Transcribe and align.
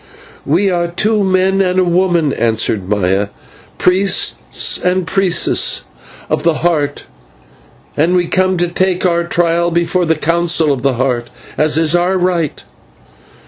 "We 0.47 0.71
are 0.71 0.87
two 0.87 1.23
men 1.23 1.61
and 1.61 1.77
a 1.79 1.83
woman," 1.83 2.33
answered 2.33 2.89
Maya, 2.89 3.27
"priests 3.77 4.79
and 4.83 5.05
priestess 5.05 5.83
of 6.27 6.41
the 6.41 6.63
Heart, 6.65 7.03
and 7.95 8.15
we 8.15 8.25
come 8.25 8.57
to 8.57 8.67
take 8.67 9.05
our 9.05 9.23
trial 9.25 9.69
before 9.69 10.07
the 10.07 10.15
Council 10.15 10.71
of 10.73 10.81
the 10.81 10.93
Heart, 10.93 11.29
as 11.55 11.77
is 11.77 11.95
our 11.95 12.17
right." 12.17 12.63